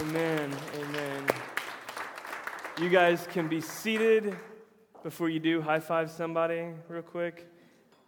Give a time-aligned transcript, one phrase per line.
[0.00, 0.54] Amen.
[0.76, 1.26] Amen.
[2.80, 4.36] You guys can be seated
[5.02, 5.60] before you do.
[5.60, 7.48] High five somebody real quick.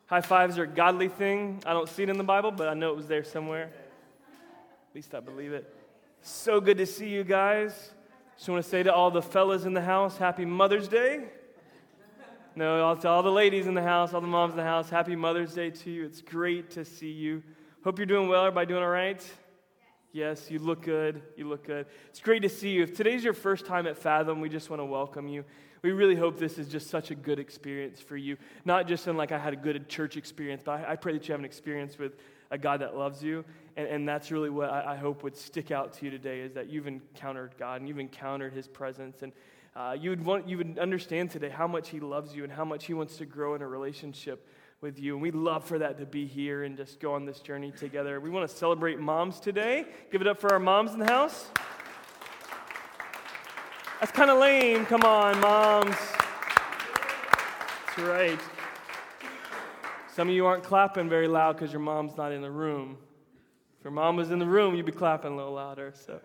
[0.07, 1.63] High fives are a godly thing.
[1.67, 3.65] I don't see it in the Bible, but I know it was there somewhere.
[3.65, 5.75] At least I believe it.
[6.23, 7.91] So good to see you guys.
[8.37, 11.25] Just want to say to all the fellas in the house, Happy Mother's Day.
[12.55, 15.17] No, to all the ladies in the house, all the moms in the house, Happy
[15.17, 16.05] Mother's Day to you.
[16.05, 17.43] It's great to see you.
[17.83, 18.47] Hope you're doing well.
[18.47, 19.25] Everybody doing all right?
[20.15, 21.23] Yes, you look good.
[21.37, 21.87] You look good.
[22.09, 22.85] It's great to see you.
[22.85, 25.45] If today's your first time at Fathom, we just want to welcome you.
[25.83, 28.37] We really hope this is just such a good experience for you.
[28.65, 31.27] Not just in like I had a good church experience, but I, I pray that
[31.27, 32.13] you have an experience with
[32.53, 33.45] a God that loves you.
[33.77, 36.53] And, and that's really what I, I, hope would stick out to you today is
[36.53, 39.23] that you've encountered God and you've encountered His presence.
[39.23, 39.33] And
[39.75, 42.65] uh, you, would want, you would understand today how much He loves you and how
[42.65, 44.47] much He wants to grow in a relationship
[44.85, 45.15] with you.
[45.15, 48.21] And we'd love for that to be here and just go on this journey together.
[48.21, 49.87] We want to celebrate moms today.
[50.13, 51.49] Give it up for our moms in the house.
[53.99, 54.85] That's kind of lame.
[54.85, 55.97] Come on, moms.
[57.87, 58.41] That's right.
[60.13, 62.99] Some of you aren't clapping very loud because your mom's not in the room.
[63.79, 65.95] If your mom was in the room, you'd be clapping a little louder.
[65.97, 66.21] So.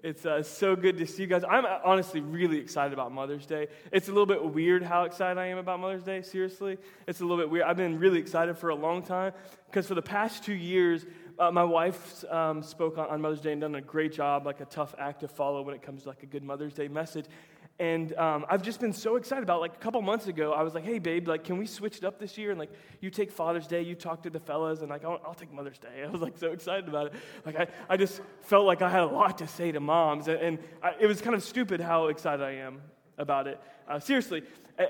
[0.00, 1.42] It's uh, so good to see you guys.
[1.42, 3.66] I'm uh, honestly really excited about Mother's Day.
[3.90, 6.78] It's a little bit weird how excited I am about Mother's Day, seriously.
[7.08, 7.64] It's a little bit weird.
[7.64, 9.32] I've been really excited for a long time
[9.66, 11.04] because for the past two years,
[11.36, 14.60] uh, my wife um, spoke on, on, Mother's Day and done a great job, like
[14.60, 17.24] a tough act to follow when it comes to like a good Mother's Day message.
[17.80, 19.60] And um, I've just been so excited about.
[19.60, 22.04] Like a couple months ago, I was like, "Hey, babe, like, can we switch it
[22.04, 22.50] up this year?
[22.50, 25.34] And like, you take Father's Day, you talk to the fellas, and like, I'll, I'll
[25.34, 27.12] take Mother's Day." I was like so excited about it.
[27.46, 30.40] Like, I, I just felt like I had a lot to say to moms, and,
[30.40, 32.80] and I, it was kind of stupid how excited I am
[33.16, 33.60] about it.
[33.86, 34.42] Uh, seriously,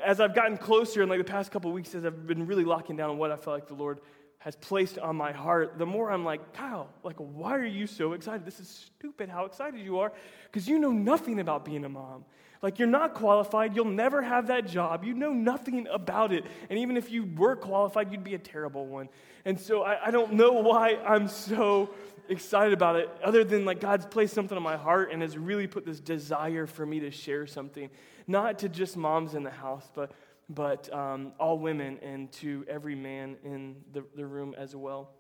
[0.04, 2.96] as I've gotten closer in like the past couple weeks, as I've been really locking
[2.96, 4.00] down what I felt like the Lord
[4.38, 8.12] has placed on my heart, the more I'm like, Kyle, like, why are you so
[8.12, 8.46] excited?
[8.46, 10.12] This is stupid how excited you are
[10.44, 12.24] because you know nothing about being a mom.
[12.60, 13.76] Like, you're not qualified.
[13.76, 15.04] You'll never have that job.
[15.04, 16.44] You know nothing about it.
[16.68, 19.08] And even if you were qualified, you'd be a terrible one.
[19.44, 21.90] And so I, I don't know why I'm so
[22.28, 25.66] excited about it, other than like God's placed something on my heart and has really
[25.66, 27.88] put this desire for me to share something,
[28.26, 30.12] not to just moms in the house, but,
[30.50, 35.10] but um, all women and to every man in the, the room as well.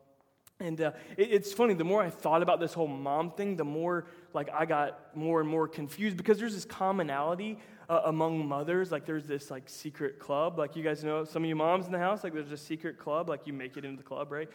[0.60, 3.64] And uh, it, it's funny, the more I thought about this whole mom thing, the
[3.64, 7.58] more like I got more and more confused because there's this commonality
[7.88, 8.90] uh, among mothers.
[8.90, 10.58] Like there's this like secret club.
[10.58, 12.98] Like you guys know, some of you moms in the house, like there's a secret
[12.98, 13.28] club.
[13.28, 14.48] Like you make it into the club, right?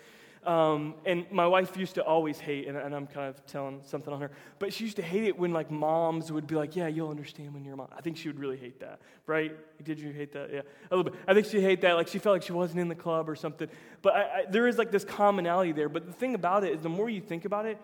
[0.46, 4.14] Um, and my wife used to always hate, and, and, I'm kind of telling something
[4.14, 6.88] on her, but she used to hate it when like moms would be like, "Yeah,
[6.88, 9.56] you'll understand when you're a mom." I think she would really hate that, right?
[9.84, 10.50] Did you hate that?
[10.52, 10.62] Yeah,
[10.92, 11.20] a little bit.
[11.28, 11.94] I think she hate that.
[11.94, 13.70] Like she felt like she wasn't in the club or something.
[14.02, 15.88] But I, I, there is like this commonality there.
[15.88, 17.80] But the thing about it is, the more you think about it,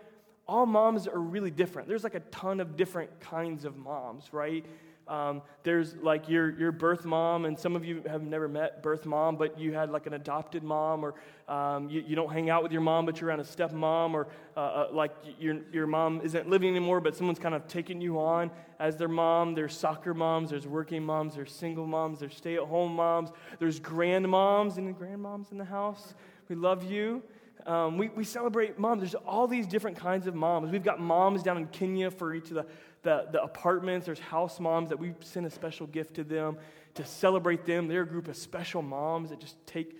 [0.46, 1.88] all moms are really different.
[1.88, 4.66] There's like a ton of different kinds of moms, right?
[5.10, 9.08] Um, there's like your, your birth mom, and some of you have never met birth
[9.08, 11.16] mom, but you had like an adopted mom, or
[11.48, 14.28] um, you, you don't hang out with your mom, but you're around a stepmom, or
[14.56, 18.20] uh, uh, like your, your mom isn't living anymore, but someone's kind of taking you
[18.20, 19.56] on as their mom.
[19.56, 23.80] There's soccer moms, there's working moms, there's single moms, there's stay at home moms, there's
[23.80, 26.14] grandmoms, and grandmoms in the house.
[26.48, 27.24] We love you.
[27.66, 29.02] Um, we, we celebrate moms.
[29.02, 30.72] There's all these different kinds of moms.
[30.72, 32.66] We've got moms down in Kenya for each of the
[33.02, 36.58] the, the apartments, there's house moms that we send a special gift to them
[36.96, 37.88] to celebrate them.
[37.88, 39.98] They're a group of special moms that just take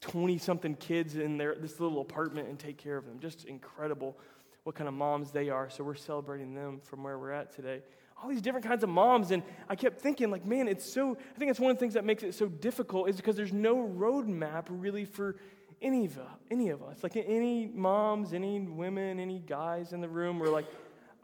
[0.00, 3.20] 20 something kids in their, this little apartment and take care of them.
[3.20, 4.18] Just incredible
[4.64, 5.70] what kind of moms they are.
[5.70, 7.82] So we're celebrating them from where we're at today.
[8.22, 9.30] All these different kinds of moms.
[9.30, 11.94] And I kept thinking, like, man, it's so, I think it's one of the things
[11.94, 15.36] that makes it so difficult is because there's no roadmap really for
[15.80, 16.18] any of,
[16.50, 17.02] any of us.
[17.02, 20.66] Like any moms, any women, any guys in the room, we're like,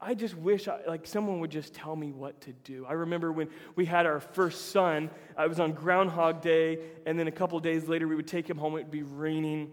[0.00, 2.86] I just wish I, like someone would just tell me what to do.
[2.86, 7.18] I remember when we had our first son, uh, I was on Groundhog Day, and
[7.18, 9.72] then a couple days later we would take him home, it would be raining.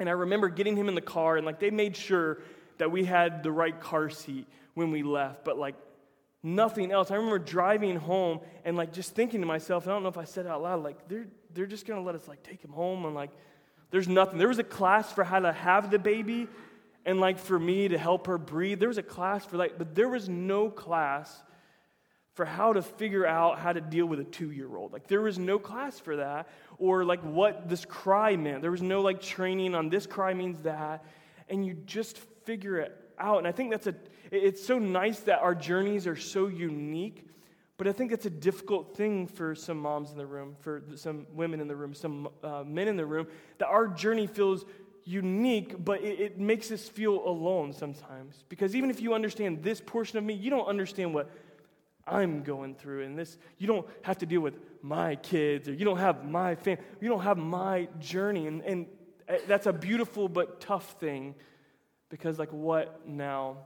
[0.00, 2.38] And I remember getting him in the car, and like they made sure
[2.78, 5.76] that we had the right car seat when we left, but like
[6.42, 7.12] nothing else.
[7.12, 10.24] I remember driving home and like just thinking to myself, I don't know if I
[10.24, 13.04] said it out loud, like they're, they're just gonna let us like take him home,
[13.04, 13.30] and like
[13.92, 14.38] there's nothing.
[14.38, 16.48] There was a class for how to have the baby
[17.04, 18.80] and like for me to help her breathe.
[18.80, 21.42] There was a class for that, but there was no class
[22.34, 24.92] for how to figure out how to deal with a two year old.
[24.92, 26.48] Like there was no class for that,
[26.78, 28.62] or like what this cry meant.
[28.62, 31.04] There was no like training on this cry means that,
[31.48, 33.38] and you just figure it out.
[33.38, 33.94] And I think that's a,
[34.30, 37.28] it's so nice that our journeys are so unique.
[37.76, 41.26] But I think it's a difficult thing for some moms in the room, for some
[41.32, 43.26] women in the room, some uh, men in the room,
[43.58, 44.64] that our journey feels
[45.04, 48.44] unique, but it, it makes us feel alone sometimes.
[48.48, 51.30] Because even if you understand this portion of me, you don't understand what
[52.06, 53.04] I'm going through.
[53.04, 56.54] And this, you don't have to deal with my kids, or you don't have my
[56.54, 58.46] family, you don't have my journey.
[58.46, 58.86] And, and
[59.28, 61.34] eh, that's a beautiful but tough thing
[62.08, 63.58] because, like, what now?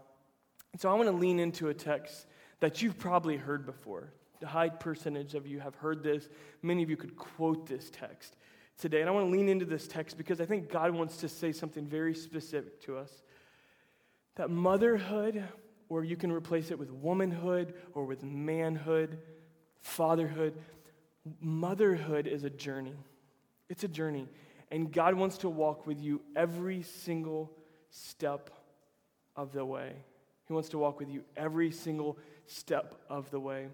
[0.78, 2.26] So I want to lean into a text
[2.60, 4.12] that you've probably heard before.
[4.42, 6.28] A high percentage of you have heard this.
[6.62, 8.36] Many of you could quote this text
[8.78, 9.00] today.
[9.00, 11.52] And I want to lean into this text because I think God wants to say
[11.52, 13.10] something very specific to us.
[14.36, 15.44] That motherhood,
[15.88, 19.18] or you can replace it with womanhood or with manhood,
[19.80, 20.54] fatherhood,
[21.40, 22.94] motherhood is a journey.
[23.68, 24.28] It's a journey.
[24.70, 27.50] And God wants to walk with you every single
[27.90, 28.50] step
[29.34, 29.92] of the way.
[30.46, 33.68] He wants to walk with you every single step of the way,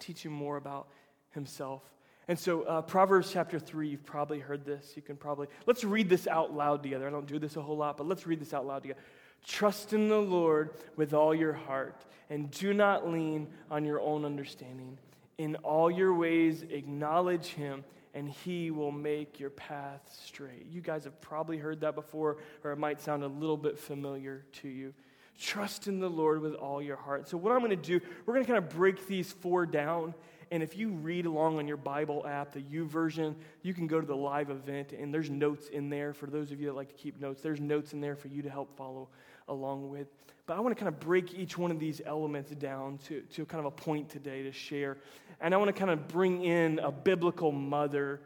[0.00, 0.88] teach you more about
[1.30, 1.82] Himself.
[2.28, 4.94] And so, uh, Proverbs chapter 3, you've probably heard this.
[4.96, 7.06] You can probably, let's read this out loud together.
[7.06, 9.00] I don't do this a whole lot, but let's read this out loud together.
[9.44, 14.24] Trust in the Lord with all your heart, and do not lean on your own
[14.24, 14.98] understanding.
[15.38, 20.66] In all your ways, acknowledge Him, and He will make your path straight.
[20.68, 24.44] You guys have probably heard that before, or it might sound a little bit familiar
[24.54, 24.94] to you.
[25.38, 27.28] Trust in the Lord with all your heart.
[27.28, 30.14] So, what I'm going to do, we're going to kind of break these four down
[30.50, 34.06] and if you read along on your Bible app, the YouVersion, you can go to
[34.06, 36.94] the live event, and there's notes in there for those of you that like to
[36.94, 37.42] keep notes.
[37.42, 39.08] There's notes in there for you to help follow
[39.48, 40.08] along with.
[40.46, 43.44] But I want to kind of break each one of these elements down to, to
[43.46, 44.98] kind of a point today to share.
[45.40, 48.20] And I want to kind of bring in a biblical mother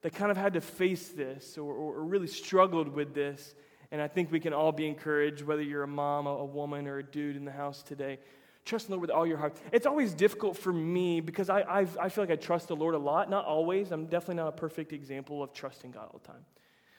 [0.00, 3.54] that kind of had to face this or, or really struggled with this.
[3.90, 6.98] And I think we can all be encouraged, whether you're a mom, a woman, or
[6.98, 8.18] a dude in the house today,
[8.66, 9.56] Trust the Lord with all your heart.
[9.70, 12.96] It's always difficult for me because I, I've, i feel like I trust the Lord
[12.96, 13.30] a lot.
[13.30, 13.92] Not always.
[13.92, 16.44] I'm definitely not a perfect example of trusting God all the time,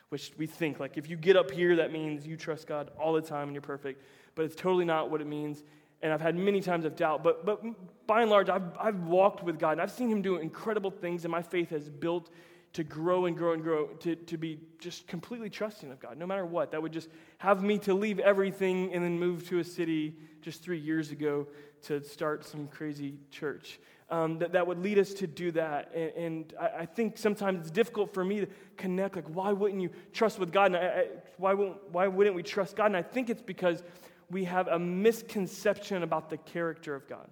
[0.08, 3.12] which we think like if you get up here, that means you trust God all
[3.12, 4.02] the time and you're perfect.
[4.34, 5.62] But it's totally not what it means.
[6.02, 7.22] And I've had many times of doubt.
[7.22, 7.62] But, but
[8.08, 11.26] by and large, I've, I've walked with God and I've seen Him do incredible things,
[11.26, 12.30] and my faith has built
[12.74, 16.28] to grow and grow and grow, to, to be just completely trusting of God, no
[16.28, 16.72] matter what.
[16.72, 17.10] That would just
[17.40, 20.16] have me to leave everything and then move to a city
[20.48, 21.46] just three years ago
[21.82, 23.82] to start some crazy church.
[24.10, 25.92] Um, that, that would lead us to do that.
[25.94, 28.48] And, and I, I, think sometimes it's difficult for me to
[28.78, 30.68] connect, like, why wouldn't you trust with God?
[30.68, 32.86] And I, I, why, won't, why wouldn't we trust God?
[32.86, 33.84] And I think it's because
[34.32, 37.28] we have a misconception about the character of God,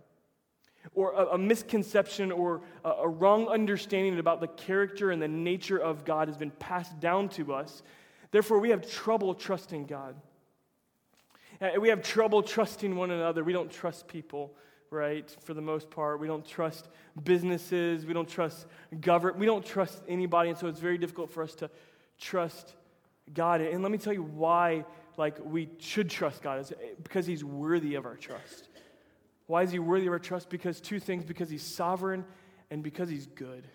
[0.93, 5.77] or a, a misconception or a, a wrong understanding about the character and the nature
[5.77, 7.81] of God has been passed down to us.
[8.31, 10.15] Therefore, we have trouble trusting God.
[11.61, 13.43] Uh, we have trouble trusting one another.
[13.43, 14.53] We don't trust people,
[14.89, 15.29] right?
[15.41, 16.89] For the most part, we don't trust
[17.23, 18.05] businesses.
[18.05, 18.65] We don't trust
[18.99, 19.39] government.
[19.39, 20.49] We don't trust anybody.
[20.49, 21.69] And so it's very difficult for us to
[22.19, 22.73] trust
[23.33, 23.61] God.
[23.61, 24.85] And let me tell you why
[25.17, 28.67] like we should trust God is because he's worthy of our trust.
[29.47, 30.49] Why is he worthy of our trust?
[30.49, 32.25] Because two things because he's sovereign
[32.69, 33.67] and because he's good.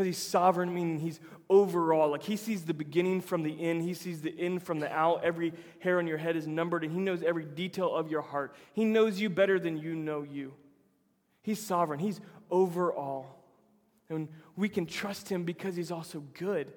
[0.00, 1.20] Because he's sovereign, meaning he's
[1.50, 2.12] overall.
[2.12, 5.22] Like he sees the beginning from the end, he sees the end from the out.
[5.22, 8.54] Every hair on your head is numbered, and he knows every detail of your heart.
[8.72, 10.54] He knows you better than you know you.
[11.42, 12.18] He's sovereign, he's
[12.50, 13.44] overall.
[14.08, 16.72] And we can trust him because he's also good.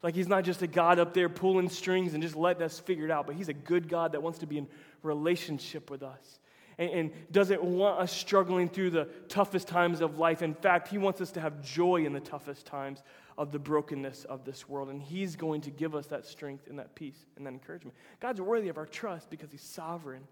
[0.00, 3.06] Like he's not just a God up there pulling strings and just letting us figure
[3.06, 4.68] it out, but he's a good God that wants to be in
[5.02, 6.38] relationship with us
[6.78, 10.42] and, and doesn't want us struggling through the toughest times of life.
[10.42, 13.02] In fact, He wants us to have joy in the toughest times
[13.36, 14.88] of the brokenness of this world.
[14.88, 17.96] And He's going to give us that strength and that peace and that encouragement.
[18.20, 20.22] God's worthy of our trust because He's sovereign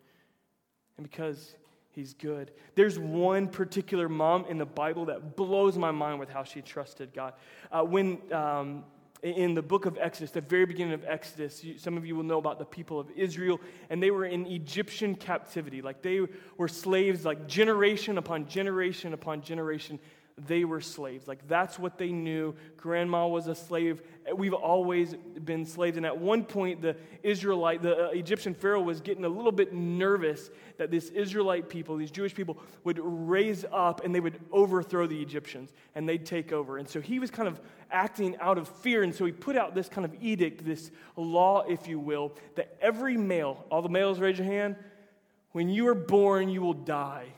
[0.97, 1.55] and because
[1.91, 2.51] He's good.
[2.75, 7.15] There's one particular mom in the Bible that blows my mind with how she trusted
[7.15, 7.33] God.
[7.73, 8.85] Uh, when um,
[9.23, 12.39] in the book of Exodus, the very beginning of Exodus, some of you will know
[12.39, 15.83] about the people of Israel, and they were in Egyptian captivity.
[15.83, 16.21] Like they
[16.57, 19.99] were slaves, like generation upon generation upon generation
[20.39, 21.27] they were slaves.
[21.27, 22.55] Like that's what they knew.
[22.77, 24.03] Grandma was a slave.
[24.35, 25.97] We've always been slaves.
[25.97, 29.73] And at one point, the Israelite, the uh, Egyptian Pharaoh was getting a little bit
[29.73, 35.07] nervous that this Israelite people, these Jewish people, would raise up and they would overthrow
[35.07, 36.77] the Egyptians and they'd take over.
[36.77, 37.59] And so he was kind of
[37.91, 39.05] acting out of fear.
[39.05, 42.77] And so he put out this kind of edict, this law, if you will, that
[42.83, 44.77] every male, all the males raise your hand,
[45.53, 47.29] when you are born, you will die.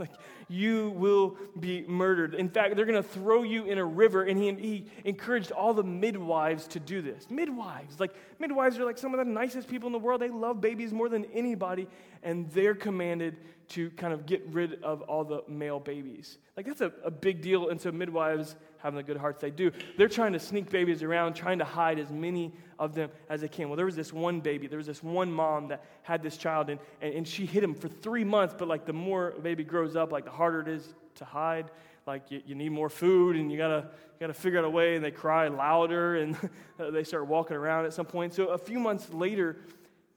[0.00, 0.10] Like
[0.48, 2.34] you will be murdered.
[2.34, 4.24] In fact, they're going to throw you in a river.
[4.24, 7.30] And he, he encouraged all the midwives to do this.
[7.30, 10.20] Midwives, like, midwives are like some of the nicest people in the world.
[10.20, 11.86] They love babies more than anybody.
[12.22, 13.36] And they're commanded
[13.68, 16.38] to kind of get rid of all the male babies.
[16.56, 17.68] Like, that's a, a big deal.
[17.68, 21.34] And so, midwives, having the good hearts they do, they're trying to sneak babies around,
[21.34, 23.68] trying to hide as many of them as they can.
[23.68, 26.70] Well, there was this one baby, there was this one mom that had this child,
[26.70, 29.64] and, and, and she hid him for three months, but like the more a baby
[29.64, 31.70] grows up, like the harder it is to hide.
[32.06, 34.96] Like you, you need more food, and you gotta, you gotta figure out a way,
[34.96, 36.36] and they cry louder, and
[36.78, 38.34] they start walking around at some point.
[38.34, 39.58] So a few months later,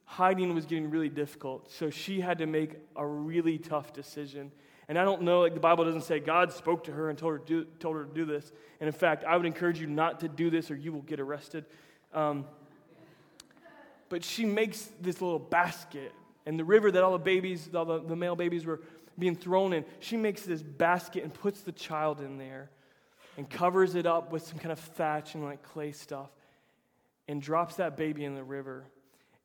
[0.05, 1.71] hiding was getting really difficult.
[1.71, 4.51] So she had to make a really tough decision.
[4.89, 7.33] And I don't know, like the Bible doesn't say God spoke to her and told
[7.33, 8.51] her, do, told her to do this.
[8.79, 11.19] And in fact, I would encourage you not to do this or you will get
[11.19, 11.65] arrested.
[12.13, 12.45] Um,
[14.09, 16.11] but she makes this little basket.
[16.45, 18.81] And the river that all the babies, all the, the male babies were
[19.17, 22.69] being thrown in, she makes this basket and puts the child in there
[23.37, 26.29] and covers it up with some kind of thatch and like clay stuff
[27.27, 28.85] and drops that baby in the river.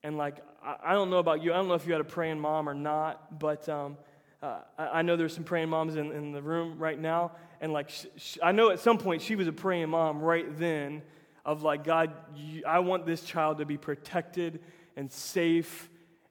[0.03, 2.05] And like, I, I don't know about you, I don't know if you had a
[2.05, 3.97] praying mom or not, but um,
[4.43, 7.73] uh, I, I, know there's some praying moms in, in the room right now, and
[7.73, 11.03] like sh- sh- I know at some point she was a praying mom right then,
[11.45, 14.61] of like God, you, I want this child to be protected
[14.97, 15.91] and safe,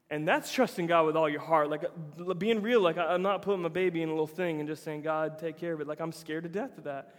[0.09, 2.79] and that's trusting God with all your heart, like uh, being real.
[2.79, 5.57] Like I'm not putting my baby in a little thing and just saying God take
[5.57, 5.87] care of it.
[5.87, 7.15] Like I'm scared to death of that.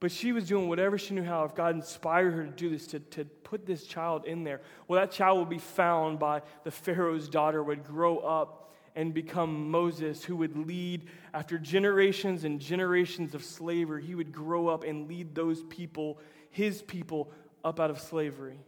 [0.00, 1.44] But she was doing whatever she knew how.
[1.44, 5.00] If God inspired her to do this, to, to put this child in there, well,
[5.00, 10.22] that child would be found by the Pharaoh's daughter, would grow up and become Moses,
[10.24, 14.04] who would lead after generations and generations of slavery.
[14.04, 16.20] He would grow up and lead those people,
[16.50, 17.32] his people,
[17.64, 18.58] up out of slavery.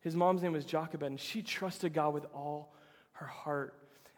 [0.00, 2.74] His mom's name was Jochebed, and she trusted God with all
[3.12, 3.74] her heart.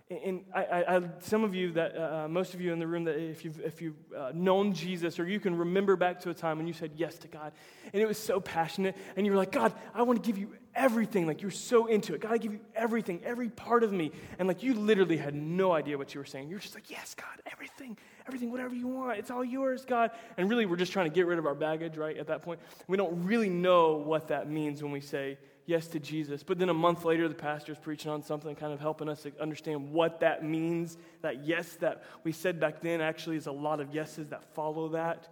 [0.09, 3.05] And I, I, some of you that, uh, uh, most of you in the room,
[3.05, 6.35] that if you've, if you've uh, known Jesus or you can remember back to a
[6.35, 7.53] time when you said yes to God
[7.93, 10.55] and it was so passionate and you were like, God, I want to give you
[10.77, 11.27] everything.
[11.27, 12.21] Like you're so into it.
[12.21, 14.13] God, I give you everything, every part of me.
[14.39, 16.51] And like you literally had no idea what you were saying.
[16.51, 17.99] You're just like, yes, God, everything,
[18.29, 19.19] everything, whatever you want.
[19.19, 20.13] It's all yours, God.
[20.37, 22.61] And really, we're just trying to get rid of our baggage, right, at that point.
[22.87, 26.43] We don't really know what that means when we say yes to Jesus.
[26.43, 29.33] But then a month later, the pastor's preaching on something, kind of helping us to
[29.41, 30.97] understand what that means.
[31.23, 34.89] That yes that we said back then actually is a lot of yeses that follow
[34.91, 35.29] that.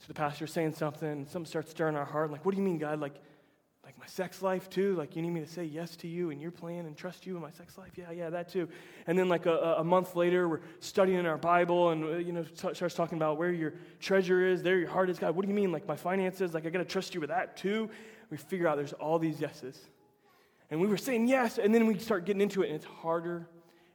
[0.00, 2.30] So the pastor's saying something, and something starts stirring our heart.
[2.30, 3.00] Like, what do you mean, God?
[3.00, 3.14] Like,
[3.84, 4.94] like my sex life too?
[4.96, 7.36] Like, you need me to say yes to you and your plan and trust you
[7.36, 7.92] in my sex life?
[7.96, 8.68] Yeah, yeah, that too.
[9.06, 12.44] And then, like, a, a month later, we're studying our Bible and, uh, you know,
[12.54, 15.18] starts talking about where your treasure is, there your heart is.
[15.18, 15.72] God, what do you mean?
[15.72, 16.52] Like, my finances?
[16.52, 17.88] Like, I got to trust you with that too?
[18.30, 19.78] We figure out there's all these yeses.
[20.70, 23.48] And we were saying yes, and then we start getting into it, and it's harder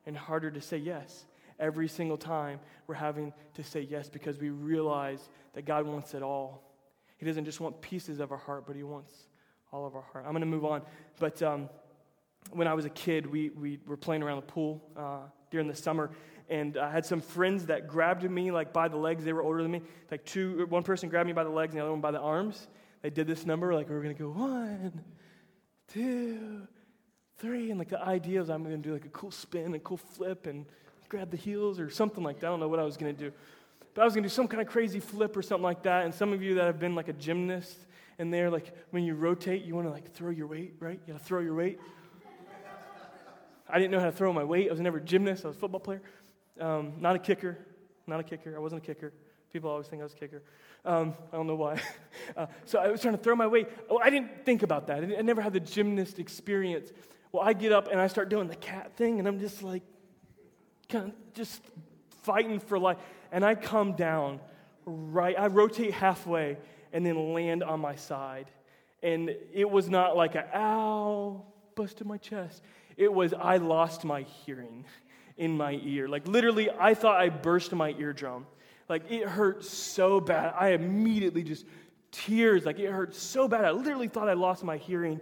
[0.06, 1.26] and harder to say yes.
[1.60, 6.24] Every single time we're having to say yes because we realize that God wants it
[6.24, 6.64] all.
[7.18, 9.14] He doesn't just want pieces of our heart, but He wants
[9.72, 10.26] all of our heart.
[10.26, 10.82] I'm going to move on.
[11.20, 11.70] But um,
[12.52, 15.20] when I was a kid, we, we were playing around the pool uh,
[15.52, 16.10] during the summer,
[16.50, 19.24] and I had some friends that grabbed me like by the legs.
[19.24, 19.82] They were older than me.
[20.10, 22.20] Like two, one person grabbed me by the legs, and the other one by the
[22.20, 22.68] arms
[23.04, 25.04] they did this number, like we were going to go one,
[25.94, 26.68] two,
[27.38, 27.70] three.
[27.70, 29.98] And like the idea was I'm going to do like a cool spin, a cool
[29.98, 30.66] flip, and
[31.10, 32.48] grab the heels or something like that.
[32.48, 33.32] I don't know what I was going to do.
[33.94, 36.06] But I was going to do some kind of crazy flip or something like that.
[36.06, 37.78] And some of you that have been like a gymnast,
[38.18, 41.00] and there, like when you rotate, you want to like throw your weight, right?
[41.06, 41.80] You got to throw your weight.
[43.70, 44.70] I didn't know how to throw my weight.
[44.70, 45.44] I was never a gymnast.
[45.44, 46.02] I was a football player.
[46.60, 47.58] Um, not a kicker.
[48.08, 48.56] Not a kicker.
[48.56, 49.14] I wasn't a kicker.
[49.52, 50.42] People always think I was a kicker.
[50.86, 51.82] Um, I don't know why.
[52.38, 53.68] Uh, so I was trying to throw my weight.
[53.90, 55.04] Oh, I didn't think about that.
[55.04, 56.92] I, I never had the gymnast experience.
[57.32, 59.82] Well, I get up and I start doing the cat thing, and I'm just like,
[60.90, 61.62] kind of just
[62.22, 62.98] fighting for life.
[63.32, 64.40] And I come down
[64.86, 66.58] right, I rotate halfway
[66.92, 68.46] and then land on my side.
[69.02, 71.44] And it was not like a ow,
[71.76, 72.62] busted my chest.
[72.96, 74.86] It was I lost my hearing
[75.36, 76.08] in my ear.
[76.08, 78.46] Like literally, I thought I burst my eardrum.
[78.90, 80.54] Like it hurt so bad.
[80.58, 81.66] I immediately just
[82.12, 82.66] tears.
[82.66, 83.66] Like it hurt so bad.
[83.66, 85.20] I literally thought I lost my hearing,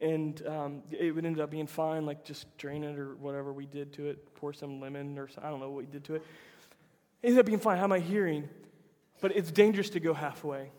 [0.00, 2.06] and um, it would end up being fine.
[2.06, 4.34] Like just drain it or whatever we did to it.
[4.34, 6.22] Pour some lemon or I don't know what we did to it.
[7.22, 7.76] It ended up being fine.
[7.76, 8.48] How have my hearing,
[9.20, 10.70] but it's dangerous to go halfway.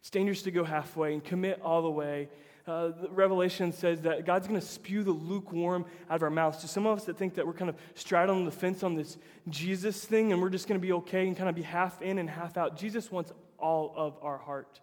[0.00, 2.28] It's dangerous to go halfway and commit all the way
[2.66, 6.58] uh, Revelation says that God's going to spew the lukewarm out of our mouths.
[6.58, 9.18] To some of us that think that we're kind of straddling the fence on this
[9.48, 12.18] Jesus thing and we're just going to be okay and kind of be half in
[12.18, 14.80] and half out, Jesus wants all of our heart.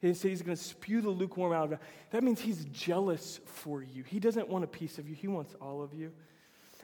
[0.00, 1.78] He said he's going to spew the lukewarm out of it.
[2.10, 4.02] That means he's jealous for you.
[4.02, 6.10] He doesn't want a piece of you, he wants all of you.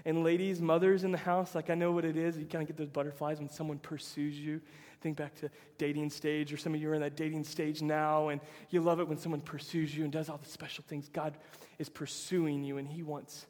[0.05, 2.37] And ladies, mothers in the house, like I know what it is.
[2.37, 4.61] You kind of get those butterflies when someone pursues you.
[5.07, 8.31] Think back to dating stage, or some of you are in that dating stage now,
[8.31, 11.09] and you love it when someone pursues you and does all the special things.
[11.09, 11.39] God
[11.79, 13.47] is pursuing you, and He wants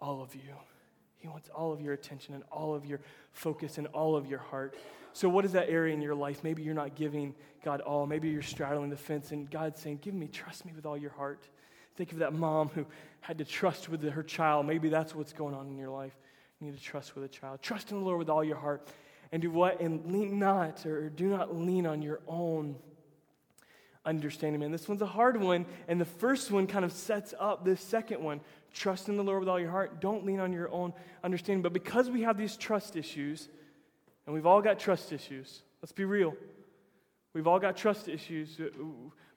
[0.00, 0.56] all of you.
[1.18, 2.98] He wants all of your attention and all of your
[3.30, 4.74] focus and all of your heart.
[5.12, 6.42] So, what is that area in your life?
[6.42, 7.32] Maybe you're not giving
[7.64, 8.04] God all.
[8.04, 11.12] Maybe you're straddling the fence, and God's saying, Give me, trust me with all your
[11.12, 11.48] heart.
[11.94, 12.84] Think of that mom who
[13.20, 14.66] had to trust with her child.
[14.66, 16.18] Maybe that's what's going on in your life.
[16.60, 17.62] You need to trust with a child.
[17.62, 18.88] Trust in the Lord with all your heart.
[19.30, 19.80] And do what?
[19.80, 22.76] And lean not, or do not lean on your own
[24.04, 24.72] understanding, man.
[24.72, 25.66] This one's a hard one.
[25.86, 28.40] And the first one kind of sets up this second one.
[28.72, 30.00] Trust in the Lord with all your heart.
[30.00, 31.62] Don't lean on your own understanding.
[31.62, 33.48] But because we have these trust issues,
[34.26, 36.34] and we've all got trust issues, let's be real.
[37.34, 38.58] We've all got trust issues.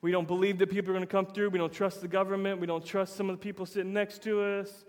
[0.01, 1.49] We don't believe that people are going to come through.
[1.49, 2.59] We don't trust the government.
[2.59, 4.85] We don't trust some of the people sitting next to us,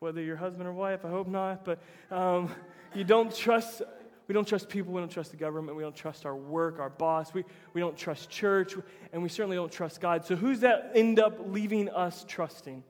[0.00, 1.04] whether you're husband or wife.
[1.04, 1.64] I hope not.
[1.64, 1.80] But
[2.10, 2.52] um,
[2.94, 3.82] you don't trust.
[4.30, 4.92] We don't trust people.
[4.92, 5.76] We don't trust the government.
[5.76, 7.34] We don't trust our work, our boss.
[7.34, 7.44] We,
[7.74, 8.76] we don't trust church.
[9.12, 10.24] And we certainly don't trust God.
[10.24, 12.84] So who's that end up leaving us trusting?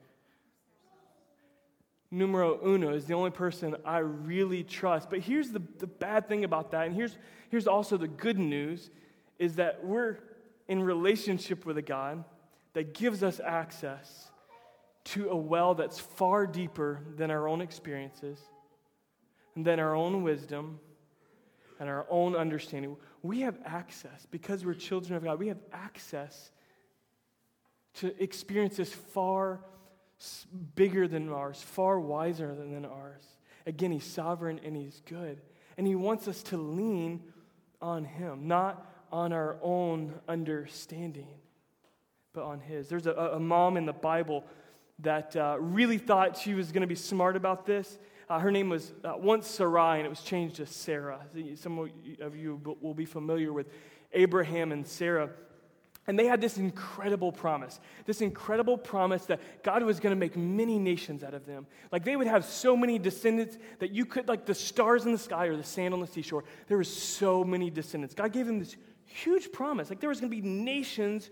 [2.11, 5.09] Numero uno is the only person I really trust.
[5.09, 6.85] But here's the, the bad thing about that.
[6.85, 7.17] And here's,
[7.49, 8.91] here's also the good news
[9.39, 10.19] is that we're
[10.67, 12.23] in relationship with a God
[12.73, 14.29] that gives us access
[15.05, 18.37] to a well that's far deeper than our own experiences
[19.55, 20.79] and than our own wisdom
[21.81, 22.95] and our own understanding.
[23.23, 26.51] We have access, because we're children of God, we have access
[27.95, 29.61] to experiences far
[30.75, 33.23] bigger than ours, far wiser than ours.
[33.65, 35.41] Again, He's sovereign and He's good.
[35.75, 37.23] And He wants us to lean
[37.81, 41.39] on Him, not on our own understanding,
[42.31, 42.89] but on His.
[42.89, 44.45] There's a, a mom in the Bible
[44.99, 47.97] that uh, really thought she was going to be smart about this.
[48.31, 51.19] Uh, her name was uh, once Sarai, and it was changed to Sarah.
[51.55, 51.77] Some
[52.21, 53.67] of you will be familiar with
[54.13, 55.31] Abraham and Sarah.
[56.07, 60.37] And they had this incredible promise, this incredible promise that God was going to make
[60.37, 61.67] many nations out of them.
[61.91, 65.17] Like they would have so many descendants that you could, like the stars in the
[65.17, 68.15] sky or the sand on the seashore, there were so many descendants.
[68.15, 69.89] God gave them this huge promise.
[69.89, 71.31] Like there was going to be nations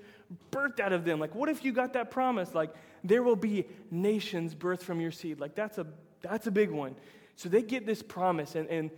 [0.52, 1.18] birthed out of them.
[1.18, 2.54] Like what if you got that promise?
[2.54, 2.76] Like
[3.06, 5.40] there will be nations birthed from your seed.
[5.40, 5.88] Like that's a
[6.22, 6.96] that's a big one.
[7.36, 8.92] So they get this promise, and, and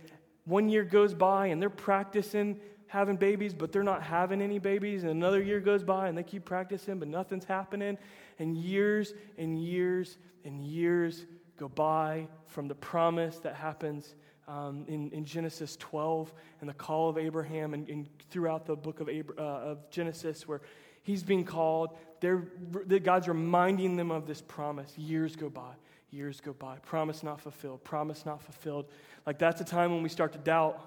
[0.44, 2.60] one year goes by, and they're practicing
[2.92, 5.02] having babies, but they're not having any babies.
[5.02, 7.96] And another year goes by, and they keep practicing, but nothing's happening.
[8.38, 11.24] And years and years and years
[11.56, 14.14] go by from the promise that happens
[14.46, 19.00] um, in, in, Genesis 12 and the call of Abraham and, and throughout the book
[19.00, 20.60] of, uh, of Genesis where
[21.02, 21.96] he's being called.
[22.20, 24.92] God's reminding them of this promise.
[24.98, 25.72] Years go by,
[26.12, 26.76] years go by.
[26.78, 28.86] Promise not fulfilled, promise not fulfilled.
[29.26, 30.80] Like that's a time when we start to doubt.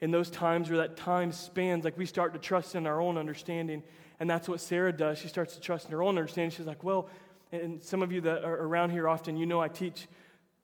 [0.00, 3.18] In those times where that time spans, like we start to trust in our own
[3.18, 3.82] understanding.
[4.20, 5.18] And that's what Sarah does.
[5.18, 6.50] She starts to trust in her own understanding.
[6.50, 7.08] She's like, well,
[7.50, 10.06] and some of you that are around here often, you know I teach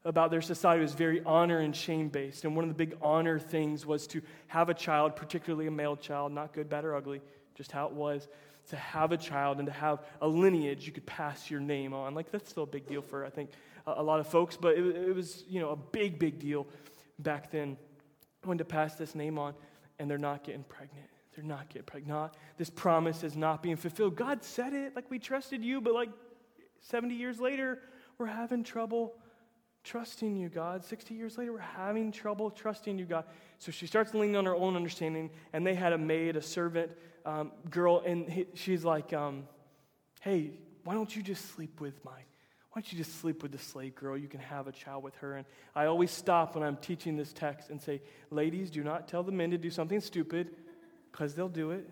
[0.05, 2.45] about their society was very honor and shame based.
[2.45, 5.97] And one of the big honor things was to have a child, particularly a male
[5.97, 7.23] child, not good, bad, or ugly,
[7.55, 8.29] just how it was,
[8.71, 12.15] to have a child and to have a lineage you could pass your name on.
[12.15, 13.51] Like, that's still a big deal for, I think,
[13.87, 16.67] a, a lot of folks, but it, it, was, you know, a big, big deal
[17.19, 17.77] back then
[18.45, 19.55] when to pass this name on,
[19.99, 21.09] and they're not getting pregnant.
[21.35, 22.33] They're not getting pregnant.
[22.57, 24.17] This promise is not being fulfilled.
[24.17, 26.11] God said it, like we trusted you, but like
[26.81, 27.81] 70 years later,
[28.19, 29.15] we're having trouble
[29.83, 30.85] trusting you, God.
[30.85, 33.25] 60 years later, we're having trouble trusting you, God.
[33.59, 36.93] So she starts leaning on her own understanding, and they had a maid, a servant
[37.25, 39.45] um, girl, and he, she's like, um,
[40.21, 40.51] hey,
[40.85, 43.95] why don't you just sleep with my, why don't you just sleep with the slave
[43.95, 44.17] girl?
[44.17, 45.37] You can have a child with her.
[45.37, 49.23] And I always stop when I'm teaching this text and say, ladies, do not tell
[49.23, 50.51] the men to do something stupid,
[51.11, 51.89] because they'll do it.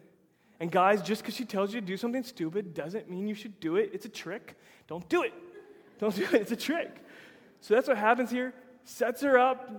[0.61, 3.59] And guys, just because she tells you to do something stupid doesn't mean you should
[3.61, 3.90] do it.
[3.92, 4.57] It's a trick.
[4.87, 5.33] Don't do it.
[5.99, 6.35] Don't do it.
[6.35, 6.97] It's a trick.
[7.61, 8.53] So that's what happens here.
[8.85, 9.71] Sets her up.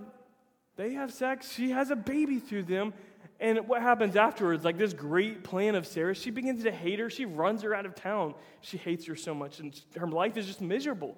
[0.76, 1.52] They have sex.
[1.52, 2.92] She has a baby through them.
[3.40, 7.10] And what happens afterwards, like this great plan of Sarah, she begins to hate her.
[7.10, 8.34] She runs her out of town.
[8.60, 11.16] She hates her so much, and her life is just miserable.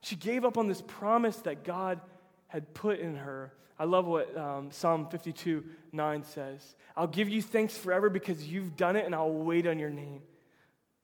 [0.00, 2.00] She gave up on this promise that God
[2.48, 3.52] had put in her.
[3.78, 8.76] I love what um, Psalm 52 9 says I'll give you thanks forever because you've
[8.76, 10.22] done it, and I'll wait on your name,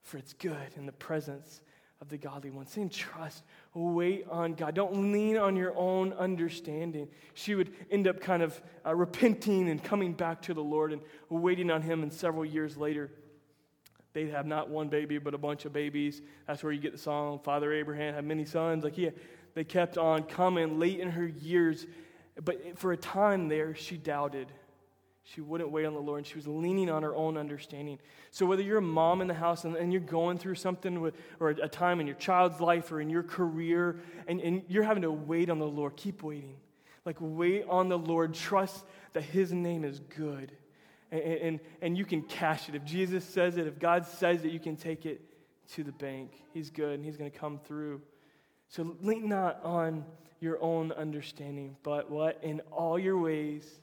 [0.02, 1.60] for it's good in the presence
[2.02, 2.66] of the godly one.
[2.66, 4.74] Saying trust, wait on God.
[4.74, 7.08] Don't lean on your own understanding.
[7.32, 11.00] She would end up kind of uh, repenting and coming back to the Lord and
[11.30, 12.02] waiting on Him.
[12.02, 13.12] And several years later,
[14.14, 16.20] they'd have not one baby, but a bunch of babies.
[16.48, 18.82] That's where you get the song, Father Abraham had many sons.
[18.82, 19.10] Like, yeah,
[19.54, 21.86] they kept on coming late in her years.
[22.44, 24.50] But for a time there, she doubted.
[25.24, 27.98] She wouldn't wait on the Lord, she was leaning on her own understanding.
[28.30, 31.14] So, whether you're a mom in the house and, and you're going through something with,
[31.38, 34.82] or a, a time in your child's life or in your career, and, and you're
[34.82, 36.56] having to wait on the Lord, keep waiting.
[37.04, 38.34] Like, wait on the Lord.
[38.34, 40.52] Trust that His name is good.
[41.10, 42.74] And, and, and you can cash it.
[42.74, 45.20] If Jesus says it, if God says it, you can take it
[45.74, 46.32] to the bank.
[46.52, 48.00] He's good, and He's going to come through.
[48.68, 50.04] So, lean not on
[50.40, 52.40] your own understanding, but what?
[52.42, 53.81] In all your ways,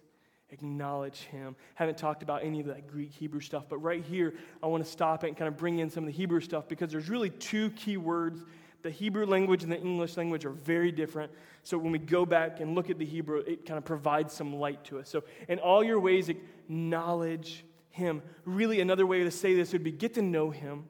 [0.51, 1.55] acknowledge him.
[1.75, 4.33] Haven't talked about any of that Greek Hebrew stuff, but right here,
[4.63, 6.67] I want to stop it and kind of bring in some of the Hebrew stuff
[6.67, 8.43] because there's really two key words.
[8.81, 11.31] The Hebrew language and the English language are very different.
[11.63, 14.55] So when we go back and look at the Hebrew, it kind of provides some
[14.55, 15.09] light to us.
[15.09, 18.21] So, in all your ways, acknowledge him.
[18.45, 20.85] Really, another way to say this would be get to know him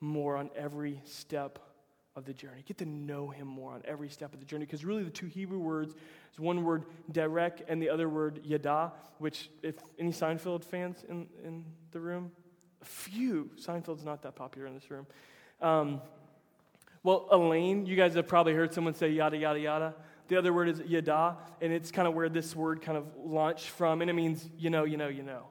[0.00, 1.58] more on every step
[2.16, 2.62] of the journey.
[2.66, 4.64] Get to know him more on every step of the journey.
[4.64, 5.94] Because really, the two Hebrew words
[6.32, 11.26] is one word, derek, and the other word, yada, which, if any Seinfeld fans in,
[11.44, 12.32] in the room,
[12.82, 13.50] a few.
[13.56, 15.06] Seinfeld's not that popular in this room.
[15.60, 16.00] Um,
[17.02, 19.94] well, Elaine, you guys have probably heard someone say yada, yada, yada.
[20.28, 23.68] The other word is yada, and it's kind of where this word kind of launched
[23.68, 25.46] from, and it means you know, you know, you know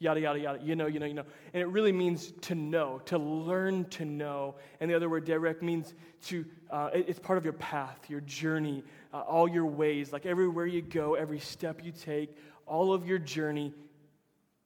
[0.00, 1.24] yada, yada, yada, you know, you know, you know.
[1.52, 4.56] And it really means to know, to learn to know.
[4.80, 8.22] And the other word, derek, means to, uh, it, it's part of your path, your
[8.22, 8.82] journey,
[9.14, 10.12] uh, all your ways.
[10.12, 12.34] Like everywhere you go, every step you take,
[12.66, 13.74] all of your journey,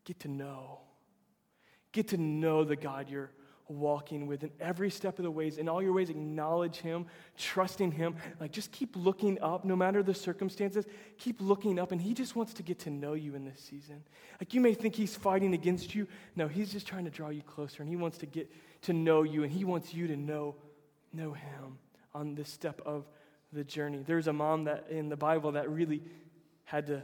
[0.05, 0.79] get to know.
[1.92, 3.31] Get to know the God you're
[3.68, 5.59] walking with in every step of the ways.
[5.59, 7.07] In all your ways, acknowledge Him,
[7.38, 8.16] trusting Him.
[8.40, 10.85] Like, just keep looking up, no matter the circumstances.
[11.18, 14.03] Keep looking up, and He just wants to get to know you in this season.
[14.40, 16.07] Like, you may think He's fighting against you.
[16.37, 18.50] No, He's just trying to draw you closer, and He wants to get
[18.83, 20.57] to know you, and He wants you to know,
[21.12, 21.79] know Him
[22.12, 23.07] on this step of
[23.53, 24.03] the journey.
[24.07, 26.03] There's a mom that in the Bible that really
[26.64, 27.03] had to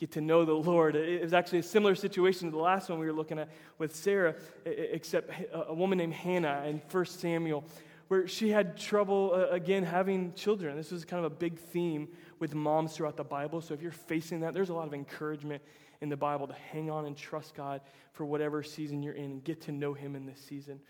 [0.00, 0.96] get to know the Lord.
[0.96, 3.94] It was actually a similar situation to the last one we were looking at with
[3.94, 4.34] Sarah,
[4.64, 7.64] except a woman named Hannah in 1 Samuel,
[8.08, 10.74] where she had trouble, uh, again, having children.
[10.74, 12.08] This was kind of a big theme
[12.38, 13.60] with moms throughout the Bible.
[13.60, 15.62] So if you're facing that, there's a lot of encouragement
[16.00, 17.82] in the Bible to hang on and trust God
[18.12, 20.80] for whatever season you're in and get to know Him in this season.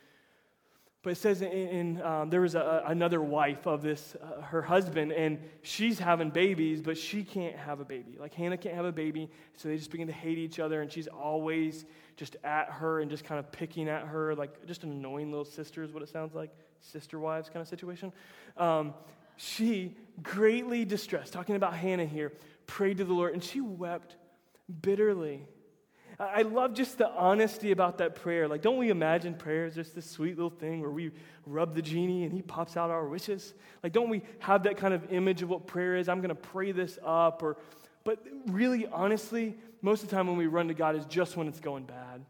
[1.02, 4.60] But it says in, in um, there was a, another wife of this, uh, her
[4.60, 8.18] husband, and she's having babies, but she can't have a baby.
[8.18, 10.92] Like Hannah can't have a baby, so they just begin to hate each other, and
[10.92, 11.86] she's always
[12.16, 15.44] just at her and just kind of picking at her, like just an annoying little
[15.44, 18.12] sister is what it sounds like, sister wives kind of situation.
[18.58, 18.92] Um,
[19.36, 22.32] she, greatly distressed, talking about Hannah here,
[22.66, 24.16] prayed to the Lord, and she wept
[24.82, 25.46] bitterly.
[26.20, 28.46] I love just the honesty about that prayer.
[28.46, 31.12] Like, don't we imagine prayer as just this sweet little thing where we
[31.46, 33.54] rub the genie and he pops out our wishes?
[33.82, 36.10] Like, don't we have that kind of image of what prayer is?
[36.10, 37.42] I'm going to pray this up.
[37.42, 37.56] Or,
[38.04, 41.48] but really, honestly, most of the time when we run to God is just when
[41.48, 42.22] it's going bad.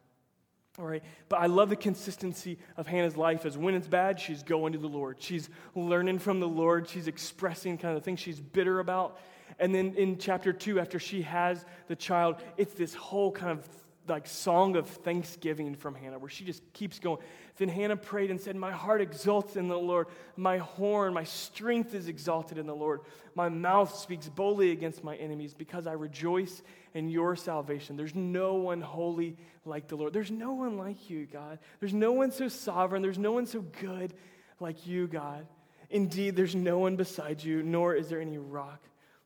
[0.79, 1.03] All right.
[1.29, 4.79] But I love the consistency of Hannah's life as when it's bad, she's going to
[4.79, 5.17] the Lord.
[5.19, 6.89] She's learning from the Lord.
[6.89, 9.19] She's expressing kind of the things she's bitter about.
[9.59, 13.67] And then in chapter two, after she has the child, it's this whole kind of
[14.09, 17.19] like song of thanksgiving from Hannah, where she just keeps going.
[17.57, 20.09] Then Hannah prayed and said, My heart exults in the Lord.
[20.37, 23.01] My horn, my strength is exalted in the Lord.
[23.35, 26.63] My mouth speaks boldly against my enemies because I rejoice
[26.95, 27.97] in your salvation.
[27.97, 30.13] There's no one holy like the Lord.
[30.13, 31.59] There's no one like you, God.
[31.79, 33.03] There's no one so sovereign.
[33.03, 34.15] There's no one so good
[34.59, 35.47] like you, God.
[35.91, 38.81] Indeed, there's no one beside you, nor is there any rock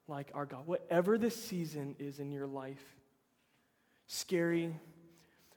[0.09, 0.67] like our God.
[0.67, 2.85] Whatever the season is in your life,
[4.07, 4.75] scary,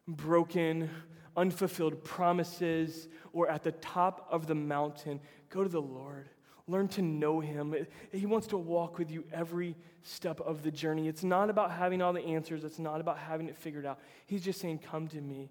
[0.08, 0.90] broken,
[1.36, 6.30] unfulfilled promises, or at the top of the mountain, go to the Lord.
[6.70, 7.74] Learn to know Him.
[8.12, 11.08] He wants to walk with you every step of the journey.
[11.08, 14.00] It's not about having all the answers, it's not about having it figured out.
[14.26, 15.50] He's just saying, Come to me.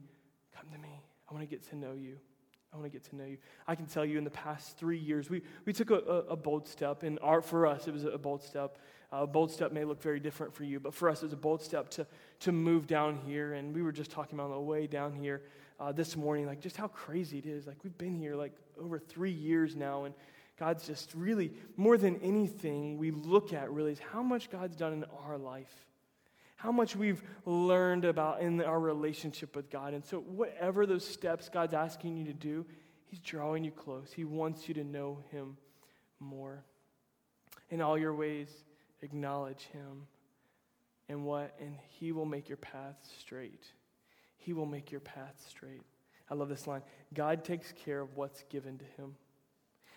[0.55, 1.01] Come to me.
[1.29, 2.19] I want to get to know you.
[2.77, 3.39] I want to get to know you.
[3.67, 6.37] I can tell you in the past three years, we, we took a, a, a
[6.37, 7.05] bold step.
[7.05, 8.79] And our, for us, it was a bold step.
[9.11, 11.33] Uh, a bold step may look very different for you, but for us, it was
[11.33, 12.07] a bold step to,
[12.41, 13.55] to move down here.
[13.55, 15.43] And we were just talking about the way down here
[15.81, 17.67] uh, this morning, like just how crazy it is.
[17.67, 20.15] Like we've been here like over three years now, and
[20.59, 24.93] God's just really, more than anything we look at really is how much God's done
[24.93, 25.87] in our life
[26.57, 29.95] how much we've learned about in our relationship with God.
[29.95, 32.67] And so, whatever those steps God's asking you to do,
[33.07, 34.11] He's drawing you close.
[34.15, 35.57] He wants you to know Him
[36.19, 36.65] more.
[37.71, 38.49] In all your ways,
[39.03, 40.07] acknowledge Him.
[41.09, 41.55] And what?
[41.61, 43.65] And He will make your path straight.
[44.39, 45.83] He will make your path straight.
[46.31, 46.83] I love this line
[47.15, 49.15] God takes care of what's given to Him.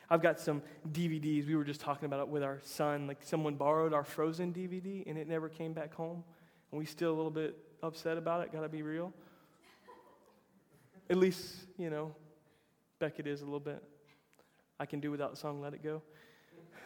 [0.09, 1.47] I've got some DVDs.
[1.47, 3.07] We were just talking about it with our son.
[3.07, 6.23] Like someone borrowed our Frozen DVD and it never came back home.
[6.71, 8.51] And we still a little bit upset about it.
[8.51, 9.13] Got to be real.
[11.09, 12.13] At least, you know,
[12.99, 13.83] Beckett is a little bit.
[14.79, 16.01] I can do without the song Let It Go.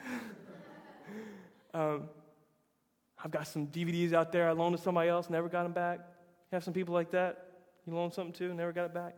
[1.73, 2.03] um,
[3.23, 5.99] I've got some DVDs out there I loaned to somebody else, never got them back.
[5.99, 7.47] You have some people like that.
[7.85, 9.15] You loan something to, never got it back.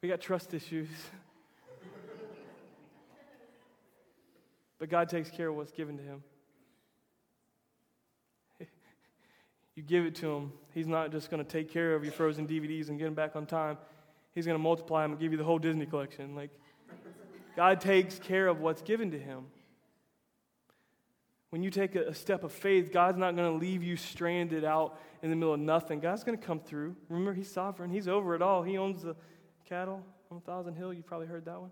[0.00, 0.88] We got trust issues.
[4.78, 6.22] but God takes care of what's given to Him.
[9.76, 12.46] You give it to Him, He's not just going to take care of your frozen
[12.46, 13.78] DVDs and get them back on time.
[14.34, 16.34] He's going to multiply them and give you the whole Disney collection.
[16.34, 16.50] Like,
[17.56, 19.46] God takes care of what's given to Him.
[21.50, 24.98] When you take a, step of faith, God's not going to leave you stranded out
[25.22, 26.00] in the middle of nothing.
[26.00, 26.96] God's going to come through.
[27.08, 28.62] Remember, He's sovereign, He's over it all.
[28.64, 29.14] He owns the
[29.68, 30.92] cattle on Thousand Hill.
[30.92, 31.70] You probably heard that one.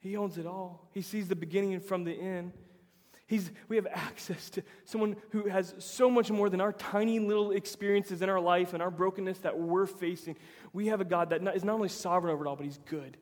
[0.00, 0.88] He owns it all.
[0.92, 2.52] He sees the beginning from the end.
[3.26, 7.52] He's, we have access to someone who has so much more than our tiny little
[7.52, 10.36] experiences in our life and our brokenness that we're facing.
[10.72, 12.80] We have a God that not, is not only sovereign over it all, but He's
[12.84, 13.16] good.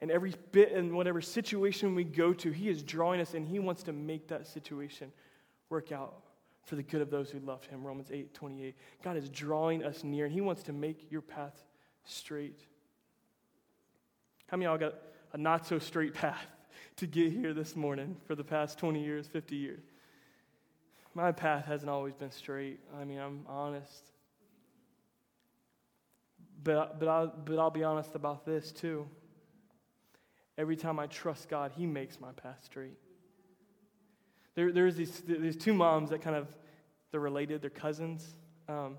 [0.00, 3.58] And every bit and whatever situation we go to, He is drawing us and He
[3.58, 5.12] wants to make that situation
[5.68, 6.22] work out
[6.64, 7.82] for the good of those who love Him.
[7.82, 8.76] Romans 8 28.
[9.02, 11.64] God is drawing us near and He wants to make your path
[12.04, 12.60] straight.
[14.46, 14.98] How many of y'all got
[15.32, 16.46] a not so straight path
[17.00, 19.82] to get here this morning for the past 20 years, 50 years?
[21.14, 22.78] My path hasn't always been straight.
[23.00, 24.10] I mean, I'm honest.
[26.62, 29.08] But, but, I'll, but I'll be honest about this too.
[30.58, 32.98] Every time I trust God, He makes my path straight.
[34.54, 36.48] There, there's these, these two moms that kind of,
[37.12, 38.34] they're related, they're cousins.
[38.68, 38.98] Um,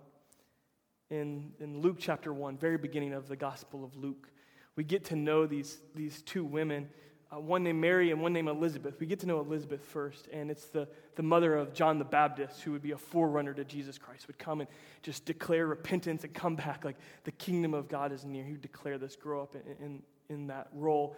[1.12, 4.28] in, in Luke chapter 1, very beginning of the Gospel of Luke,
[4.76, 6.90] we get to know these, these two women,
[7.34, 9.00] uh, one named Mary and one named Elizabeth.
[9.00, 12.62] We get to know Elizabeth first, and it's the, the mother of John the Baptist,
[12.62, 14.70] who would be a forerunner to Jesus Christ, would come and
[15.02, 18.44] just declare repentance and come back like the kingdom of God is near.
[18.44, 21.15] He would declare this, grow up in, in, in that role.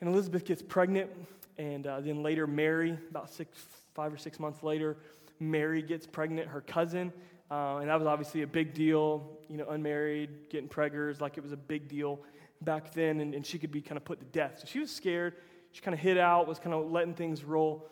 [0.00, 1.10] And Elizabeth gets pregnant,
[1.56, 3.58] and uh, then later Mary, about six,
[3.94, 4.96] five or six months later,
[5.40, 7.12] Mary gets pregnant, her cousin.
[7.50, 11.42] Uh, and that was obviously a big deal, you know, unmarried, getting preggers, like it
[11.42, 12.20] was a big deal
[12.62, 14.60] back then, and, and she could be kind of put to death.
[14.60, 15.34] So she was scared.
[15.72, 17.88] She kind of hid out, was kind of letting things roll.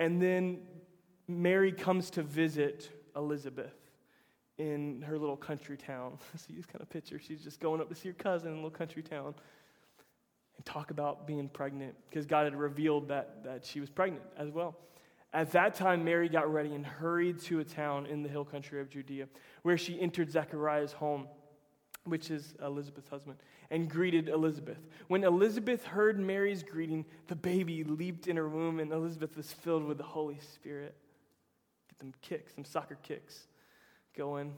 [0.00, 0.60] And then
[1.28, 3.74] Mary comes to visit Elizabeth
[4.58, 6.18] in her little country town.
[6.36, 8.54] so you just kind of picture she's just going up to see her cousin in
[8.54, 9.34] a little country town
[10.56, 14.50] and talk about being pregnant because God had revealed that, that she was pregnant as
[14.50, 14.76] well.
[15.34, 18.80] At that time, Mary got ready and hurried to a town in the hill country
[18.80, 19.28] of Judea
[19.62, 21.26] where she entered Zechariah's home
[22.04, 23.38] which is Elizabeth's husband,
[23.70, 24.78] and greeted Elizabeth.
[25.08, 29.84] When Elizabeth heard Mary's greeting, the baby leaped in her womb, and Elizabeth was filled
[29.84, 30.96] with the Holy Spirit.
[31.88, 33.46] Get them kicks, some soccer kicks
[34.16, 34.52] going.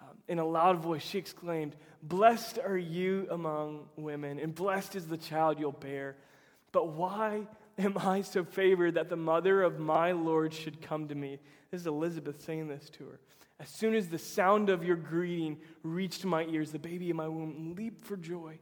[0.00, 5.06] Um, in a loud voice, she exclaimed, Blessed are you among women, and blessed is
[5.06, 6.16] the child you'll bear.
[6.72, 7.46] But why
[7.78, 11.38] am I so favored that the mother of my Lord should come to me?
[11.70, 13.20] This is Elizabeth saying this to her.
[13.60, 17.28] As soon as the sound of your greeting reached my ears, the baby in my
[17.28, 18.58] womb leaped for joy.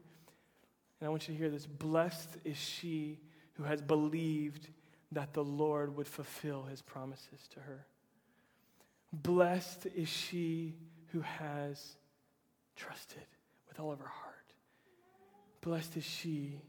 [1.00, 3.18] And I want you to hear this Blessed is she
[3.54, 4.68] who has believed
[5.12, 7.86] that the Lord would fulfill his promises to her.
[9.12, 10.74] Blessed is she
[11.12, 11.96] who has
[12.74, 13.26] trusted
[13.68, 14.34] with all of her heart.
[15.60, 16.60] Blessed is she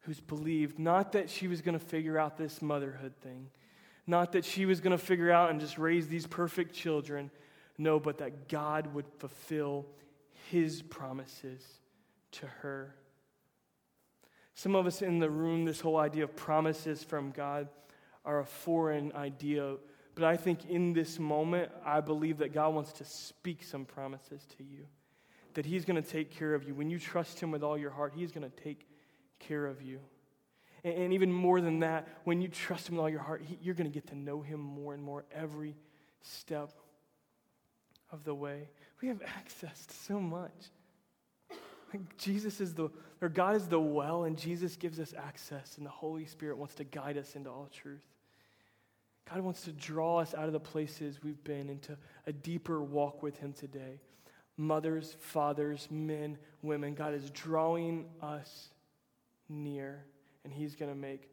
[0.00, 3.50] who's believed, not that she was going to figure out this motherhood thing
[4.06, 7.30] not that she was going to figure out and just raise these perfect children.
[7.78, 9.86] No, but that God would fulfill
[10.50, 11.62] his promises
[12.32, 12.94] to her.
[14.54, 17.68] Some of us in the room, this whole idea of promises from God
[18.24, 19.76] are a foreign idea.
[20.14, 24.46] But I think in this moment, I believe that God wants to speak some promises
[24.56, 24.86] to you.
[25.54, 26.74] That He's going to take care of you.
[26.74, 28.86] When you trust Him with all your heart, He's going to take
[29.40, 30.00] care of you.
[30.84, 33.74] And, even more than that, when you trust Him with all your heart, he, you're
[33.74, 35.76] going to get to know Him more and more every
[36.20, 36.70] step
[38.12, 38.68] of the way.
[39.00, 40.52] We have access to so much.
[41.92, 42.90] Like Jesus is the,
[43.22, 46.74] or God is the well, and Jesus gives us access, and the Holy Spirit wants
[46.74, 48.04] to guide us into all truth.
[49.32, 53.22] God wants to draw us out of the places we've been into a deeper walk
[53.22, 54.00] with Him today.
[54.58, 58.68] Mothers, fathers, men, women, God is drawing us
[59.48, 60.04] near
[60.44, 61.28] and He's going to make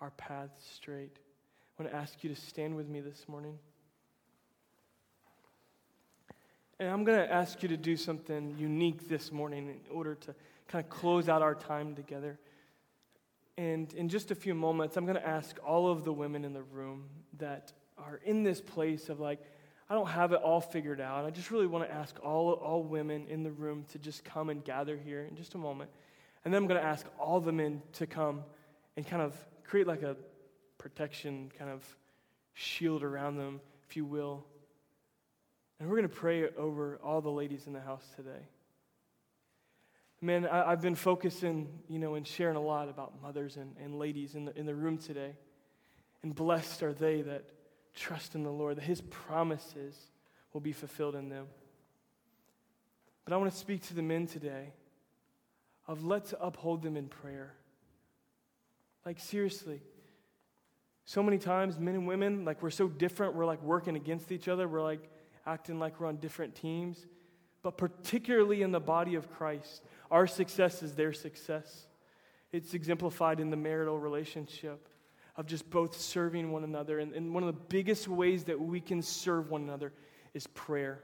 [0.00, 1.18] our paths straight.
[1.78, 3.58] I want to ask you to stand with me this morning.
[6.78, 10.34] And I'm going to ask you to do something unique this morning in order to
[10.66, 12.38] kind of close out our time together.
[13.56, 16.52] And in just a few moments, I'm going to ask all of the women in
[16.52, 17.04] the room
[17.38, 19.40] that are in this place of like,
[19.88, 21.24] I don't have it all figured out.
[21.24, 24.48] I just really want to ask all, all women in the room to just come
[24.48, 25.90] and gather here in just a moment.
[26.44, 28.42] And then I'm going to ask all the men to come
[28.96, 30.16] and kind of create like a
[30.78, 31.84] protection kind of
[32.54, 34.44] shield around them, if you will.
[35.78, 38.48] And we're going to pray over all the ladies in the house today.
[40.20, 43.98] Man, I, have been focusing, you know, and sharing a lot about mothers and, and
[43.98, 45.34] ladies in the, in the room today.
[46.22, 47.44] And blessed are they that
[47.94, 49.96] trust in the Lord, that His promises
[50.52, 51.46] will be fulfilled in them.
[53.24, 54.72] But I want to speak to the men today
[55.92, 57.52] of let's uphold them in prayer.
[59.04, 59.82] Like, seriously.
[61.04, 63.34] So many times, men and women, like, we're so different.
[63.34, 64.66] We're like working against each other.
[64.66, 65.10] We're like
[65.46, 67.06] acting like we're on different teams.
[67.62, 71.86] But particularly in the body of Christ, our success is their success.
[72.52, 74.88] It's exemplified in the marital relationship
[75.36, 77.00] of just both serving one another.
[77.00, 79.92] And, and one of the biggest ways that we can serve one another
[80.32, 81.02] is prayer.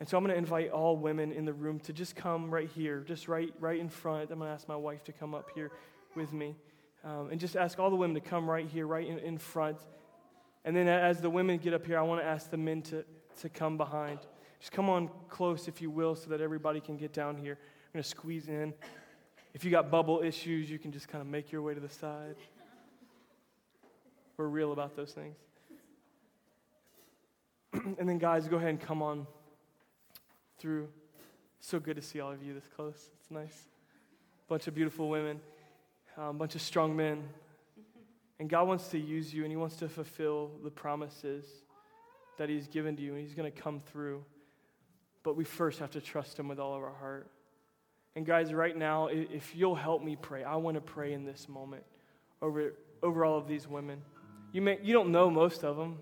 [0.00, 2.68] And so I'm going to invite all women in the room to just come right
[2.68, 4.30] here, just right, right in front.
[4.30, 5.70] I'm going to ask my wife to come up here
[6.16, 6.56] with me.
[7.04, 9.76] Um, and just ask all the women to come right here, right in, in front.
[10.64, 13.04] And then as the women get up here, I want to ask the men to,
[13.42, 14.20] to come behind.
[14.58, 17.58] Just come on close, if you will, so that everybody can get down here.
[17.60, 18.72] I'm going to squeeze in.
[19.52, 21.88] If you got bubble issues, you can just kind of make your way to the
[21.90, 22.36] side.
[24.38, 25.36] We're real about those things.
[27.98, 29.26] and then, guys, go ahead and come on
[30.60, 30.88] through.
[31.60, 33.10] So good to see all of you this close.
[33.18, 33.68] It's nice.
[34.48, 35.40] Bunch of beautiful women,
[36.16, 37.22] a um, bunch of strong men.
[38.38, 41.44] And God wants to use you and He wants to fulfill the promises
[42.38, 44.24] that He's given to you, and He's going to come through.
[45.22, 47.30] But we first have to trust Him with all of our heart.
[48.16, 51.48] And guys, right now, if you'll help me pray, I want to pray in this
[51.48, 51.84] moment
[52.42, 54.02] over, over all of these women.
[54.52, 55.98] You, may, you don't know most of them,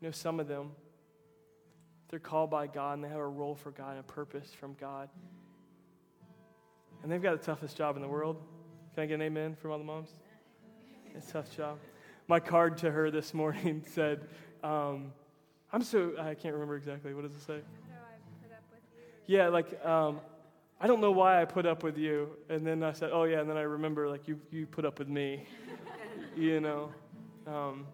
[0.00, 0.72] you know some of them.
[2.08, 4.74] They're called by God and they have a role for God and a purpose from
[4.80, 5.08] God.
[7.02, 8.36] And they've got the toughest job in the world.
[8.94, 10.10] Can I get an amen from all the moms?
[11.14, 11.78] It's a tough job.
[12.26, 14.26] My card to her this morning said,
[14.62, 15.12] um,
[15.72, 17.14] I'm so, I can't remember exactly.
[17.14, 17.60] What does it say?
[19.26, 20.20] Yeah, like, um,
[20.80, 22.30] I don't know why I put up with you.
[22.48, 23.40] And then I said, oh, yeah.
[23.40, 25.44] And then I remember, like, you, you put up with me.
[26.36, 26.90] you know,
[27.46, 27.86] um,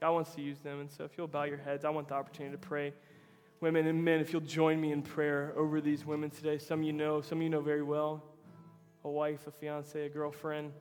[0.00, 0.80] God wants to use them.
[0.80, 2.92] And so if you'll bow your heads, I want the opportunity to pray.
[3.60, 6.58] Women and men, if you'll join me in prayer over these women today.
[6.58, 8.22] Some you know, some you know very well
[9.04, 10.72] a wife, a fiance, a girlfriend,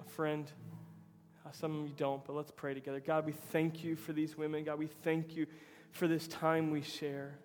[0.00, 0.50] a friend.
[1.44, 3.00] Uh, some of you don't, but let's pray together.
[3.00, 4.64] God, we thank you for these women.
[4.64, 5.46] God, we thank you
[5.90, 7.38] for this time we share.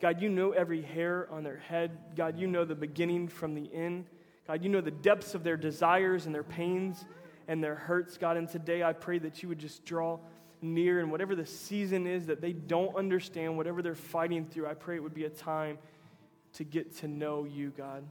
[0.00, 1.98] God, you know every hair on their head.
[2.14, 4.06] God, you know the beginning from the end.
[4.46, 7.04] God, you know the depths of their desires and their pains
[7.48, 8.36] and their hurts, God.
[8.36, 10.18] And today I pray that you would just draw
[10.62, 14.74] near and whatever the season is that they don't understand, whatever they're fighting through, I
[14.74, 15.78] pray it would be a time
[16.54, 18.04] to get to know you, God.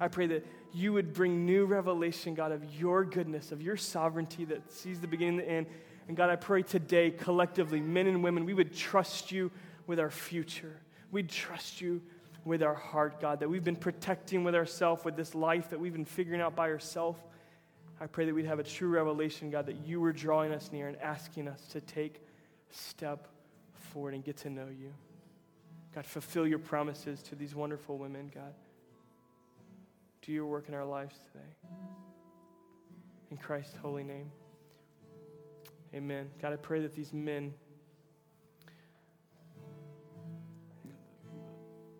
[0.00, 4.44] I pray that you would bring new revelation, God, of your goodness, of your sovereignty
[4.46, 5.66] that sees the beginning and the end.
[6.08, 9.50] And God, I pray today, collectively, men and women, we would trust you
[9.86, 10.80] with our future.
[11.10, 12.02] We'd trust you
[12.44, 15.92] with our heart, God, that we've been protecting with ourselves, with this life that we've
[15.92, 17.20] been figuring out by ourselves.
[18.00, 20.88] I pray that we'd have a true revelation, God, that you were drawing us near
[20.88, 22.22] and asking us to take
[22.70, 23.28] step
[23.72, 24.92] forward and get to know you.
[25.94, 28.54] God, fulfill your promises to these wonderful women, God.
[30.22, 31.44] Do your work in our lives today.
[33.30, 34.30] In Christ's holy name.
[35.94, 36.28] Amen.
[36.40, 37.54] God, I pray that these men,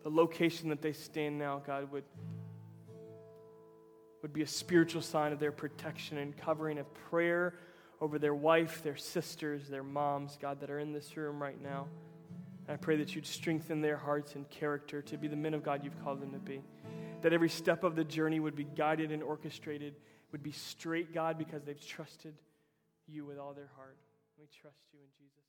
[0.02, 2.04] the location that they stand now, God, would
[4.22, 7.54] would be a spiritual sign of their protection and covering of prayer
[8.00, 11.86] over their wife, their sisters, their moms, God, that are in this room right now.
[12.66, 15.62] And I pray that you'd strengthen their hearts and character to be the men of
[15.62, 16.60] God you've called them to be.
[17.22, 19.94] That every step of the journey would be guided and orchestrated,
[20.32, 22.34] would be straight, God, because they've trusted
[23.06, 23.96] you with all their heart.
[24.38, 25.47] We trust you in Jesus'